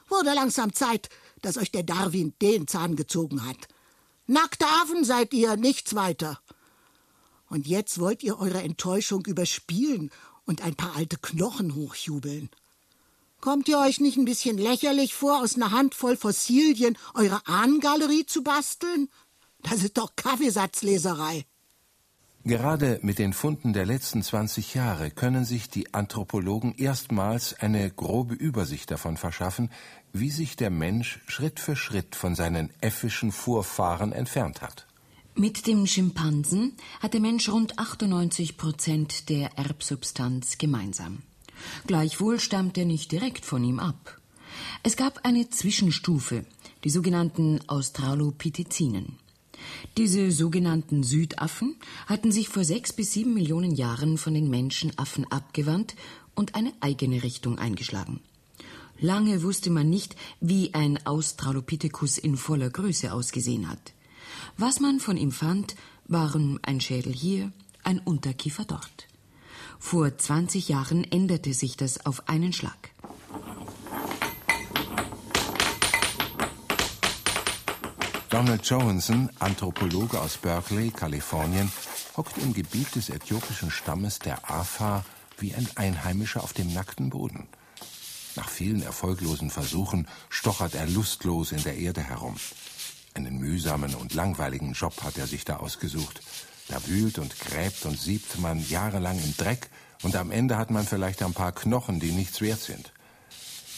Wurde 0.07 0.33
langsam 0.33 0.73
Zeit, 0.73 1.09
dass 1.41 1.57
euch 1.57 1.71
der 1.71 1.83
Darwin 1.83 2.33
den 2.41 2.67
Zahn 2.67 2.95
gezogen 2.95 3.45
hat. 3.45 3.67
Nackte 4.27 4.65
Affen 4.65 5.03
seid 5.03 5.33
ihr, 5.33 5.55
nichts 5.55 5.93
weiter. 5.93 6.39
Und 7.55 7.67
jetzt 7.67 8.01
wollt 8.01 8.21
ihr 8.21 8.37
eure 8.37 8.61
Enttäuschung 8.63 9.23
überspielen 9.25 10.11
und 10.43 10.61
ein 10.61 10.75
paar 10.75 10.97
alte 10.97 11.15
Knochen 11.15 11.73
hochjubeln. 11.73 12.49
Kommt 13.39 13.69
ihr 13.69 13.79
euch 13.79 14.01
nicht 14.01 14.17
ein 14.17 14.25
bisschen 14.25 14.57
lächerlich 14.57 15.13
vor, 15.13 15.41
aus 15.41 15.55
einer 15.55 15.71
Handvoll 15.71 16.17
Fossilien 16.17 16.97
eure 17.13 17.47
Ahnengalerie 17.47 18.25
zu 18.25 18.43
basteln? 18.43 19.07
Das 19.63 19.83
ist 19.83 19.97
doch 19.97 20.17
Kaffeesatzleserei. 20.17 21.45
Gerade 22.43 22.99
mit 23.01 23.19
den 23.19 23.31
Funden 23.31 23.71
der 23.71 23.85
letzten 23.85 24.21
20 24.21 24.73
Jahre 24.73 25.09
können 25.09 25.45
sich 25.45 25.69
die 25.69 25.93
Anthropologen 25.93 26.75
erstmals 26.75 27.53
eine 27.57 27.89
grobe 27.89 28.35
Übersicht 28.35 28.91
davon 28.91 29.15
verschaffen, 29.15 29.71
wie 30.11 30.29
sich 30.29 30.57
der 30.57 30.71
Mensch 30.71 31.21
Schritt 31.27 31.61
für 31.61 31.77
Schritt 31.77 32.17
von 32.17 32.35
seinen 32.35 32.73
äffischen 32.81 33.31
Vorfahren 33.31 34.11
entfernt 34.11 34.61
hat. 34.61 34.84
Mit 35.37 35.67
dem 35.67 35.85
Schimpansen 35.85 36.77
hat 37.01 37.13
der 37.13 37.19
Mensch 37.19 37.49
rund 37.49 37.77
98 37.77 38.55
Prozent 38.55 39.27
der 39.27 39.57
Erbsubstanz 39.57 40.57
gemeinsam. 40.57 41.23
Gleichwohl 41.87 42.39
stammt 42.39 42.77
er 42.77 42.85
nicht 42.85 43.11
direkt 43.11 43.43
von 43.43 43.61
ihm 43.61 43.79
ab. 43.79 44.21
Es 44.81 44.95
gab 44.95 45.25
eine 45.25 45.49
Zwischenstufe, 45.49 46.45
die 46.85 46.89
sogenannten 46.89 47.59
Australopithecinen. 47.67 49.17
Diese 49.97 50.31
sogenannten 50.31 51.03
Südaffen 51.03 51.75
hatten 52.05 52.31
sich 52.31 52.47
vor 52.47 52.63
sechs 52.63 52.93
bis 52.93 53.11
sieben 53.11 53.33
Millionen 53.33 53.75
Jahren 53.75 54.17
von 54.17 54.33
den 54.33 54.49
Menschenaffen 54.49 55.29
abgewandt 55.29 55.95
und 56.33 56.55
eine 56.55 56.71
eigene 56.79 57.23
Richtung 57.23 57.59
eingeschlagen. 57.59 58.21
Lange 59.01 59.43
wusste 59.43 59.69
man 59.69 59.89
nicht, 59.89 60.15
wie 60.39 60.73
ein 60.73 61.05
Australopithecus 61.05 62.17
in 62.17 62.37
voller 62.37 62.69
Größe 62.69 63.11
ausgesehen 63.11 63.67
hat. 63.69 63.94
Was 64.57 64.79
man 64.79 64.99
von 64.99 65.17
ihm 65.17 65.31
fand, 65.31 65.75
waren 66.07 66.59
ein 66.63 66.81
Schädel 66.81 67.13
hier, 67.13 67.51
ein 67.83 67.99
Unterkiefer 67.99 68.65
dort. 68.65 69.07
Vor 69.79 70.17
20 70.17 70.69
Jahren 70.69 71.03
änderte 71.03 71.53
sich 71.53 71.77
das 71.77 72.05
auf 72.05 72.27
einen 72.27 72.53
Schlag. 72.53 72.91
Donald 78.29 78.65
Johansson, 78.65 79.29
Anthropologe 79.39 80.19
aus 80.19 80.37
Berkeley, 80.37 80.89
Kalifornien, 80.89 81.71
hockt 82.17 82.37
im 82.39 82.53
Gebiet 82.53 82.95
des 82.95 83.09
äthiopischen 83.09 83.71
Stammes 83.71 84.19
der 84.19 84.49
Afa 84.49 85.05
wie 85.37 85.53
ein 85.53 85.67
Einheimischer 85.75 86.43
auf 86.43 86.53
dem 86.53 86.73
nackten 86.73 87.09
Boden. 87.09 87.47
Nach 88.35 88.49
vielen 88.49 88.81
erfolglosen 88.81 89.49
Versuchen 89.49 90.07
stochert 90.29 90.75
er 90.75 90.87
lustlos 90.87 91.51
in 91.51 91.63
der 91.63 91.77
Erde 91.77 92.01
herum. 92.01 92.35
Einen 93.15 93.39
mühsamen 93.39 93.95
und 93.95 94.13
langweiligen 94.13 94.73
Job 94.73 95.01
hat 95.01 95.17
er 95.17 95.25
sich 95.25 95.45
da 95.45 95.57
ausgesucht. 95.57 96.21
Da 96.67 96.85
wühlt 96.85 97.17
und 97.17 97.39
gräbt 97.39 97.85
und 97.85 97.97
siebt 97.97 98.39
man 98.39 98.59
jahrelang 98.67 99.17
im 99.17 99.35
Dreck 99.37 99.69
und 100.03 100.15
am 100.17 100.31
Ende 100.31 100.57
hat 100.57 100.69
man 100.69 100.85
vielleicht 100.85 101.23
ein 101.23 101.33
paar 101.33 101.53
Knochen, 101.53 102.01
die 102.01 102.11
nichts 102.11 102.41
wert 102.41 102.59
sind. 102.59 102.91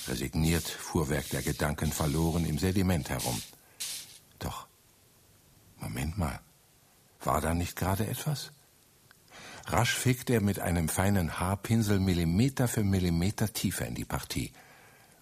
Resigniert 0.07 0.67
Fuhrwerk 0.67 1.29
der 1.29 1.43
Gedanken 1.43 1.91
verloren 1.91 2.45
im 2.45 2.57
Sediment 2.57 3.09
herum. 3.09 3.39
Doch, 4.39 4.67
Moment 5.79 6.17
mal, 6.17 6.39
war 7.23 7.39
da 7.39 7.53
nicht 7.53 7.75
gerade 7.75 8.07
etwas? 8.07 8.51
Rasch 9.67 9.93
fegt 9.93 10.31
er 10.31 10.41
mit 10.41 10.59
einem 10.59 10.89
feinen 10.89 11.39
Haarpinsel 11.39 11.99
Millimeter 11.99 12.67
für 12.67 12.83
Millimeter 12.83 13.53
tiefer 13.53 13.85
in 13.85 13.95
die 13.95 14.05
Partie. 14.05 14.51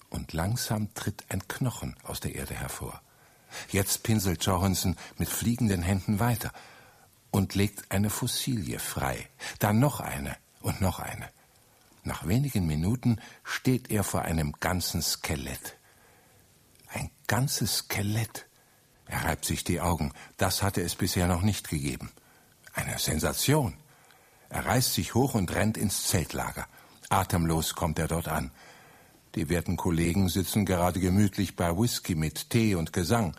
Und 0.09 0.31
langsam 0.31 0.93
tritt 0.93 1.25
ein 1.29 1.45
Knochen 1.47 1.97
aus 2.03 2.21
der 2.21 2.35
Erde 2.35 2.53
hervor. 2.53 3.01
Jetzt 3.69 4.03
pinselt 4.03 4.45
Johansson 4.45 4.95
mit 5.17 5.29
fliegenden 5.29 5.81
Händen 5.81 6.19
weiter 6.19 6.51
und 7.31 7.55
legt 7.55 7.91
eine 7.91 8.09
Fossilie 8.09 8.79
frei, 8.79 9.27
dann 9.59 9.79
noch 9.79 9.99
eine 9.99 10.37
und 10.61 10.81
noch 10.81 10.99
eine. 10.99 11.29
Nach 12.03 12.27
wenigen 12.27 12.67
Minuten 12.67 13.19
steht 13.43 13.89
er 13.89 14.03
vor 14.03 14.21
einem 14.21 14.53
ganzen 14.59 15.01
Skelett. 15.01 15.75
Ein 16.93 17.09
ganzes 17.27 17.77
Skelett. 17.77 18.45
Er 19.07 19.25
reibt 19.25 19.45
sich 19.45 19.63
die 19.63 19.81
Augen. 19.81 20.13
Das 20.37 20.63
hatte 20.63 20.81
es 20.81 20.95
bisher 20.95 21.27
noch 21.27 21.41
nicht 21.41 21.67
gegeben. 21.67 22.11
Eine 22.73 22.99
Sensation. 22.99 23.75
Er 24.49 24.65
reißt 24.65 24.93
sich 24.93 25.15
hoch 25.15 25.33
und 25.33 25.53
rennt 25.53 25.77
ins 25.77 26.07
Zeltlager. 26.07 26.67
Atemlos 27.09 27.75
kommt 27.75 27.99
er 27.99 28.07
dort 28.07 28.27
an. 28.27 28.51
Die 29.35 29.49
werten 29.49 29.75
Kollegen 29.75 30.29
sitzen 30.29 30.65
gerade 30.65 31.01
gemütlich 31.01 31.57
bei 31.57 31.77
Whisky 31.77 32.15
mit 32.15 32.49
Tee 32.49 32.75
und 32.75 32.93
Gesang. 32.93 33.35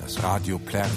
Das 0.00 0.22
Radio 0.22 0.58
plärrt. 0.58 0.90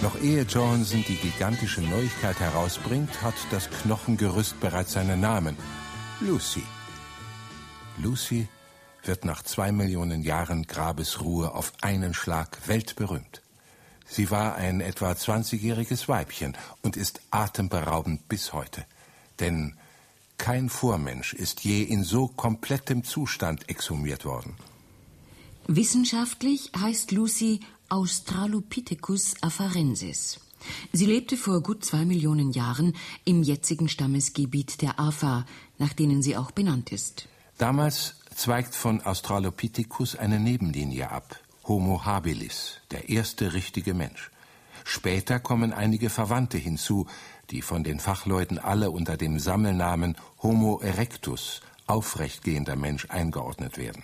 Noch 0.00 0.18
ehe 0.22 0.42
Johnson 0.42 1.04
die 1.08 1.16
gigantische 1.16 1.82
Neuigkeit 1.82 2.38
herausbringt, 2.38 3.22
hat 3.22 3.34
das 3.50 3.68
Knochengerüst 3.68 4.60
bereits 4.60 4.92
seinen 4.92 5.20
Namen. 5.20 5.56
Lucy. 6.20 6.62
Lucy 7.98 8.48
wird 9.04 9.24
nach 9.24 9.42
zwei 9.42 9.72
Millionen 9.72 10.22
Jahren 10.22 10.62
Grabesruhe 10.68 11.52
auf 11.52 11.72
einen 11.82 12.14
Schlag 12.14 12.68
weltberühmt. 12.68 13.42
Sie 14.10 14.30
war 14.32 14.56
ein 14.56 14.80
etwa 14.80 15.12
20-jähriges 15.12 16.08
Weibchen 16.08 16.56
und 16.82 16.96
ist 16.96 17.20
atemberaubend 17.30 18.28
bis 18.28 18.52
heute. 18.52 18.84
Denn 19.38 19.76
kein 20.36 20.68
Vormensch 20.68 21.32
ist 21.32 21.60
je 21.60 21.82
in 21.82 22.02
so 22.02 22.26
komplettem 22.26 23.04
Zustand 23.04 23.68
exhumiert 23.68 24.24
worden. 24.24 24.54
Wissenschaftlich 25.68 26.72
heißt 26.76 27.12
Lucy 27.12 27.60
Australopithecus 27.88 29.34
afarensis. 29.42 30.40
Sie 30.92 31.06
lebte 31.06 31.36
vor 31.36 31.62
gut 31.62 31.84
zwei 31.84 32.04
Millionen 32.04 32.50
Jahren 32.50 32.96
im 33.24 33.44
jetzigen 33.44 33.88
Stammesgebiet 33.88 34.82
der 34.82 34.98
Afa, 34.98 35.46
nach 35.78 35.92
denen 35.92 36.20
sie 36.20 36.36
auch 36.36 36.50
benannt 36.50 36.90
ist. 36.90 37.28
Damals 37.58 38.16
zweigt 38.34 38.74
von 38.74 39.02
Australopithecus 39.02 40.16
eine 40.16 40.40
Nebenlinie 40.40 41.10
ab, 41.10 41.38
Homo 41.70 42.04
habilis, 42.04 42.80
der 42.90 43.10
erste 43.10 43.52
richtige 43.52 43.94
Mensch. 43.94 44.32
Später 44.82 45.38
kommen 45.38 45.72
einige 45.72 46.10
Verwandte 46.10 46.58
hinzu, 46.58 47.06
die 47.50 47.62
von 47.62 47.84
den 47.84 48.00
Fachleuten 48.00 48.58
alle 48.58 48.90
unter 48.90 49.16
dem 49.16 49.38
Sammelnamen 49.38 50.16
Homo 50.42 50.80
erectus, 50.80 51.60
aufrechtgehender 51.86 52.74
Mensch, 52.74 53.06
eingeordnet 53.08 53.78
werden. 53.78 54.02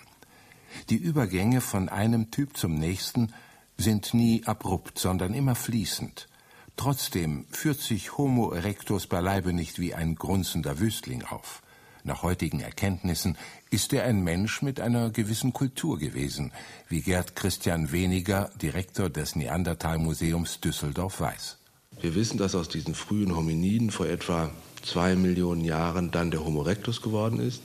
Die 0.89 0.95
Übergänge 0.95 1.59
von 1.59 1.89
einem 1.89 2.31
Typ 2.31 2.55
zum 2.55 2.73
nächsten 2.75 3.33
sind 3.75 4.13
nie 4.13 4.45
abrupt, 4.45 4.97
sondern 4.97 5.33
immer 5.33 5.55
fließend. 5.55 6.29
Trotzdem 6.77 7.47
führt 7.49 7.81
sich 7.81 8.17
Homo 8.17 8.51
erectus 8.51 9.07
beileibe 9.07 9.51
nicht 9.51 9.77
wie 9.77 9.93
ein 9.93 10.15
grunzender 10.15 10.79
Wüstling 10.79 11.25
auf. 11.25 11.61
Nach 12.07 12.23
heutigen 12.23 12.61
Erkenntnissen 12.61 13.37
ist 13.69 13.91
er 13.91 14.05
ein 14.05 14.23
Mensch 14.23 14.61
mit 14.61 14.79
einer 14.79 15.09
gewissen 15.09 15.51
Kultur 15.51 15.99
gewesen, 15.99 16.53
wie 16.87 17.01
Gerd 17.01 17.35
Christian 17.35 17.91
Weniger, 17.91 18.49
Direktor 18.61 19.09
des 19.09 19.35
Neandertal-Museums 19.35 20.61
Düsseldorf, 20.61 21.19
weiß. 21.19 21.57
Wir 21.99 22.15
wissen, 22.15 22.37
dass 22.37 22.55
aus 22.55 22.69
diesen 22.69 22.95
frühen 22.95 23.35
Hominiden 23.35 23.91
vor 23.91 24.05
etwa 24.05 24.51
zwei 24.83 25.17
Millionen 25.17 25.65
Jahren 25.65 26.09
dann 26.09 26.31
der 26.31 26.45
Homo 26.45 26.61
erectus 26.61 27.01
geworden 27.01 27.41
ist. 27.41 27.61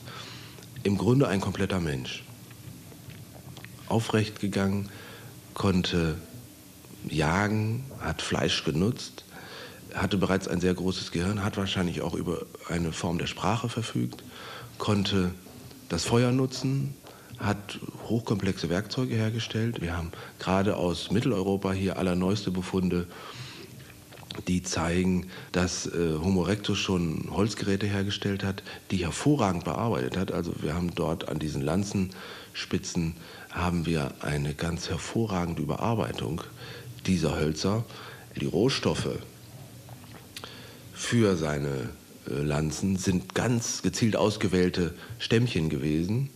Im 0.83 0.97
Grunde 0.97 1.29
ein 1.29 1.39
kompletter 1.39 1.79
Mensch. 1.79 2.25
Aufrecht 3.87 4.41
gegangen, 4.41 4.89
konnte 5.53 6.17
jagen, 7.07 7.85
hat 8.01 8.21
Fleisch 8.21 8.65
genutzt, 8.65 9.23
hatte 9.93 10.17
bereits 10.17 10.47
ein 10.47 10.59
sehr 10.59 10.73
großes 10.73 11.11
Gehirn, 11.11 11.43
hat 11.43 11.57
wahrscheinlich 11.57 12.01
auch 12.01 12.13
über 12.13 12.45
eine 12.69 12.91
Form 12.91 13.17
der 13.17 13.27
Sprache 13.27 13.69
verfügt, 13.69 14.23
konnte 14.77 15.31
das 15.89 16.05
Feuer 16.05 16.31
nutzen, 16.31 16.95
hat 17.39 17.79
hochkomplexe 18.07 18.69
Werkzeuge 18.69 19.15
hergestellt. 19.15 19.81
Wir 19.81 19.97
haben 19.97 20.11
gerade 20.39 20.77
aus 20.77 21.11
Mitteleuropa 21.11 21.73
hier 21.73 21.97
allerneueste 21.97 22.51
Befunde, 22.51 23.07
die 24.47 24.63
zeigen, 24.63 25.27
dass 25.51 25.85
äh, 25.85 26.15
Homo 26.19 26.45
erectus 26.45 26.79
schon 26.79 27.29
Holzgeräte 27.31 27.85
hergestellt 27.85 28.43
hat, 28.43 28.63
die 28.89 28.97
hervorragend 28.97 29.63
bearbeitet 29.63 30.17
hat. 30.17 30.31
Also 30.31 30.53
wir 30.61 30.73
haben 30.73 30.93
dort 30.95 31.29
an 31.29 31.37
diesen 31.37 31.61
Lanzenspitzen 31.61 33.15
haben 33.51 33.85
wir 33.85 34.11
eine 34.21 34.55
ganz 34.55 34.89
hervorragende 34.89 35.61
Überarbeitung 35.61 36.41
dieser 37.05 37.39
Hölzer. 37.39 37.83
Die 38.39 38.47
Rohstoffe 38.47 39.19
für 41.13 41.37
seine 41.37 41.89
äh, 42.27 42.41
Lanzen 42.41 42.97
sind 42.97 43.35
ganz 43.35 43.83
gezielt 43.83 44.15
ausgewählte 44.15 44.95
Stämmchen 45.19 45.69
gewesen. 45.69 46.31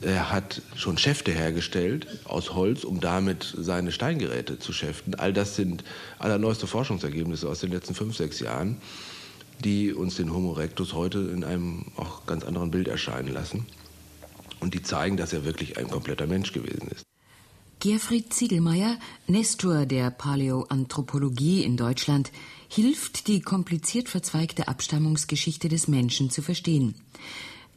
Er 0.00 0.32
hat 0.32 0.62
schon 0.74 0.98
Schäfte 0.98 1.30
hergestellt 1.30 2.08
aus 2.24 2.54
Holz, 2.54 2.82
um 2.82 2.98
damit 2.98 3.54
seine 3.56 3.92
Steingeräte 3.92 4.58
zu 4.58 4.72
schäften. 4.72 5.14
All 5.14 5.32
das 5.32 5.54
sind 5.54 5.84
allerneueste 6.18 6.66
Forschungsergebnisse 6.66 7.48
aus 7.48 7.60
den 7.60 7.70
letzten 7.70 7.94
fünf, 7.94 8.16
sechs 8.16 8.40
Jahren, 8.40 8.78
die 9.62 9.92
uns 9.92 10.16
den 10.16 10.34
Homo 10.34 10.54
erectus 10.54 10.92
heute 10.92 11.18
in 11.32 11.44
einem 11.44 11.84
auch 11.94 12.26
ganz 12.26 12.44
anderen 12.44 12.72
Bild 12.72 12.88
erscheinen 12.88 13.32
lassen 13.32 13.64
und 14.58 14.74
die 14.74 14.82
zeigen, 14.82 15.16
dass 15.16 15.32
er 15.32 15.44
wirklich 15.44 15.78
ein 15.78 15.88
kompletter 15.88 16.26
Mensch 16.26 16.52
gewesen 16.52 16.88
ist. 16.88 17.07
Gerfried 17.80 18.34
Ziegelmeier, 18.34 18.98
Nestor 19.28 19.86
der 19.86 20.10
Paläoanthropologie 20.10 21.62
in 21.62 21.76
Deutschland, 21.76 22.32
hilft, 22.68 23.28
die 23.28 23.40
kompliziert 23.40 24.08
verzweigte 24.08 24.66
Abstammungsgeschichte 24.66 25.68
des 25.68 25.86
Menschen 25.86 26.28
zu 26.30 26.42
verstehen. 26.42 26.96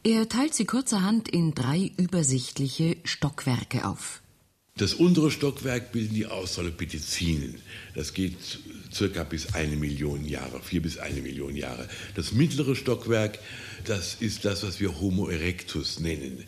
Er 0.03 0.27
teilt 0.27 0.55
sie 0.55 0.65
kurzerhand 0.65 1.29
in 1.29 1.53
drei 1.53 1.91
übersichtliche 1.97 2.97
Stockwerke 3.03 3.85
auf. 3.85 4.21
Das 4.75 4.95
untere 4.95 5.29
Stockwerk 5.29 5.91
bilden 5.91 6.15
die 6.15 6.25
Australopithecinen. 6.25 7.55
Das 7.93 8.13
geht 8.15 8.37
circa 8.91 9.23
bis 9.23 9.53
eine 9.53 9.75
Million 9.75 10.25
Jahre, 10.25 10.61
vier 10.63 10.81
bis 10.81 10.97
eine 10.97 11.21
Million 11.21 11.55
Jahre. 11.55 11.87
Das 12.15 12.31
mittlere 12.31 12.75
Stockwerk, 12.75 13.37
das 13.85 14.15
ist 14.19 14.45
das, 14.45 14.63
was 14.63 14.79
wir 14.79 14.99
Homo 14.99 15.27
erectus 15.27 15.99
nennen. 15.99 16.45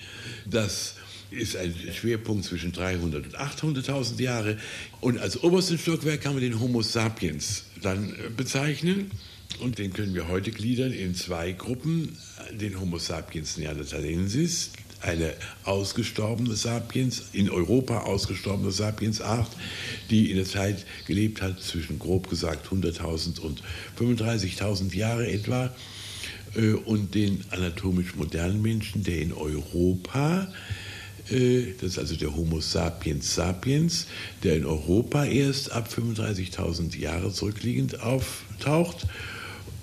Das 0.47 0.95
ist 1.33 1.55
ein 1.55 1.73
Schwerpunkt 1.93 2.45
zwischen 2.45 2.71
300 2.71 3.25
und 3.25 3.37
800.000 3.37 4.21
Jahre. 4.21 4.57
Und 5.01 5.17
als 5.19 5.43
obersten 5.43 5.77
Stockwerk 5.77 6.21
kann 6.21 6.33
man 6.33 6.41
den 6.41 6.59
Homo 6.59 6.81
sapiens 6.81 7.65
dann 7.81 8.11
äh, 8.11 8.29
bezeichnen. 8.35 9.11
Und 9.59 9.77
den 9.77 9.93
können 9.93 10.15
wir 10.15 10.27
heute 10.27 10.51
gliedern 10.51 10.91
in 10.91 11.15
zwei 11.15 11.51
Gruppen. 11.51 12.17
Den 12.51 12.79
Homo 12.79 12.97
sapiens 12.97 13.57
neanderthalensis, 13.57 14.71
eine 15.01 15.33
ausgestorbene 15.63 16.55
Sapiens, 16.55 17.23
in 17.33 17.49
Europa 17.49 18.01
ausgestorbene 18.01 18.71
Sapiensart, 18.71 19.51
die 20.09 20.31
in 20.31 20.37
der 20.37 20.45
Zeit 20.45 20.85
gelebt 21.05 21.41
hat 21.41 21.61
zwischen 21.61 21.99
grob 21.99 22.29
gesagt 22.29 22.67
100.000 22.71 23.39
und 23.39 23.61
35.000 23.99 24.95
Jahre 24.95 25.29
etwa. 25.29 25.73
Äh, 26.55 26.73
und 26.73 27.15
den 27.15 27.43
anatomisch 27.51 28.15
modernen 28.15 28.61
Menschen, 28.61 29.03
der 29.03 29.19
in 29.19 29.33
Europa 29.33 30.47
das 31.29 31.91
ist 31.91 31.99
also 31.99 32.15
der 32.15 32.35
Homo 32.35 32.59
sapiens 32.59 33.35
sapiens, 33.35 34.07
der 34.43 34.57
in 34.57 34.65
Europa 34.65 35.25
erst 35.25 35.71
ab 35.71 35.89
35.000 35.89 36.97
Jahre 36.97 37.31
zurückliegend 37.31 38.01
auftaucht. 38.01 39.07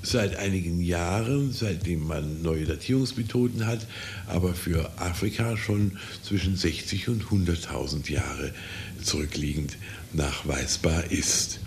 Seit 0.02 0.36
einigen 0.36 0.80
Jahren, 0.80 1.52
seitdem 1.52 2.06
man 2.06 2.40
neue 2.40 2.64
Datierungsmethoden 2.64 3.66
hat, 3.66 3.86
aber 4.26 4.54
für 4.54 4.90
Afrika 4.98 5.58
schon 5.58 5.98
zwischen 6.22 6.56
60 6.56 7.08
und 7.08 7.24
100.000 7.24 8.10
Jahre 8.10 8.54
zurückliegend 9.02 9.76
nachweisbar 10.12 11.10
ist. 11.10 11.60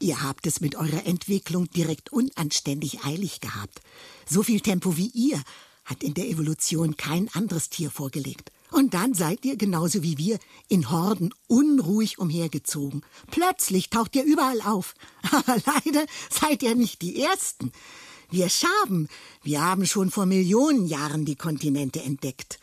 Ihr 0.00 0.22
habt 0.22 0.46
es 0.46 0.60
mit 0.60 0.76
eurer 0.76 1.06
Entwicklung 1.06 1.68
direkt 1.70 2.12
unanständig 2.12 3.04
eilig 3.04 3.40
gehabt. 3.40 3.80
So 4.28 4.42
viel 4.42 4.60
Tempo 4.60 4.96
wie 4.96 5.10
ihr 5.14 5.42
hat 5.84 6.02
in 6.02 6.14
der 6.14 6.28
Evolution 6.28 6.96
kein 6.96 7.28
anderes 7.32 7.70
Tier 7.70 7.90
vorgelegt. 7.90 8.52
Und 8.70 8.94
dann 8.94 9.14
seid 9.14 9.44
ihr, 9.44 9.56
genauso 9.56 10.02
wie 10.02 10.18
wir, 10.18 10.38
in 10.68 10.90
Horden 10.90 11.32
unruhig 11.46 12.18
umhergezogen. 12.18 13.02
Plötzlich 13.30 13.90
taucht 13.90 14.14
ihr 14.16 14.24
überall 14.24 14.60
auf. 14.62 14.94
Aber 15.30 15.56
leider 15.64 16.06
seid 16.30 16.62
ihr 16.62 16.74
nicht 16.74 17.02
die 17.02 17.22
Ersten. 17.22 17.72
Wir 18.30 18.50
Schaben, 18.50 19.08
wir 19.42 19.62
haben 19.62 19.86
schon 19.86 20.10
vor 20.10 20.26
Millionen 20.26 20.86
Jahren 20.86 21.24
die 21.24 21.36
Kontinente 21.36 22.02
entdeckt. 22.02 22.58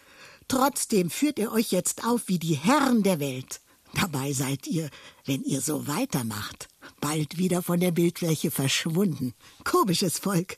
Trotzdem 0.47 1.09
führt 1.09 1.39
ihr 1.39 1.51
euch 1.51 1.71
jetzt 1.71 2.05
auf 2.05 2.27
wie 2.27 2.37
die 2.37 2.53
Herren 2.53 3.01
der 3.01 3.19
Welt. 3.19 3.61
Dabei 3.95 4.33
seid 4.33 4.67
ihr, 4.67 4.89
wenn 5.25 5.41
ihr 5.43 5.61
so 5.61 5.87
weitermacht, 5.87 6.67
bald 7.01 7.37
wieder 7.37 7.63
von 7.63 7.79
der 7.79 7.91
Bildfläche 7.91 8.51
verschwunden. 8.51 9.33
Komisches 9.63 10.19
Volk. 10.19 10.57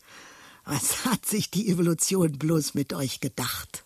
Was 0.66 1.06
hat 1.06 1.26
sich 1.26 1.50
die 1.52 1.70
Evolution 1.70 2.38
bloß 2.38 2.74
mit 2.74 2.94
euch 2.94 3.22
gedacht? 3.22 3.86